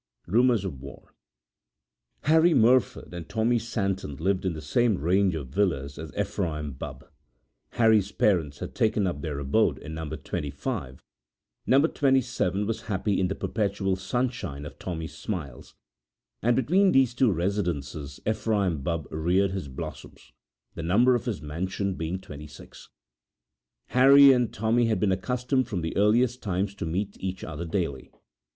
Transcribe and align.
Rumours 0.25 0.65
of 0.65 0.81
War[edit] 0.81 1.13
Harry 2.21 2.53
Merford 2.55 3.13
and 3.13 3.29
Tommy 3.29 3.59
Santon 3.59 4.15
lived 4.15 4.45
in 4.47 4.53
the 4.53 4.59
same 4.59 4.97
range 4.97 5.35
of 5.35 5.49
villas 5.49 5.99
as 5.99 6.11
Ephraim 6.17 6.71
Bubb. 6.71 7.05
Harry's 7.73 8.11
parents 8.11 8.57
had 8.57 8.73
taken 8.73 9.05
up 9.05 9.21
their 9.21 9.37
abode 9.37 9.77
in 9.77 9.93
no. 9.93 10.09
25, 10.09 11.03
no. 11.67 11.81
27 11.85 12.65
was 12.65 12.81
happy 12.87 13.19
in 13.19 13.27
the 13.27 13.35
perpetual 13.35 13.95
sunshine 13.95 14.65
of 14.65 14.79
Tommy's 14.79 15.15
smiles, 15.15 15.75
and 16.41 16.55
between 16.55 16.93
these 16.93 17.13
two 17.13 17.31
residences 17.31 18.19
Ephraim 18.27 18.81
Bubb 18.81 19.07
reared 19.11 19.51
his 19.51 19.67
blossoms, 19.67 20.31
the 20.73 20.81
number 20.81 21.13
of 21.13 21.25
his 21.25 21.43
mansion 21.43 21.93
being 21.93 22.19
26. 22.19 22.89
Harry 23.89 24.31
and 24.31 24.51
Tommy 24.51 24.87
had 24.87 24.99
been 24.99 25.11
accustomed 25.11 25.67
from 25.67 25.81
the 25.81 25.95
earliest 25.95 26.41
times 26.41 26.73
to 26.73 26.87
meet 26.87 27.17
each 27.21 27.43
other 27.43 27.65
daily. 27.65 28.09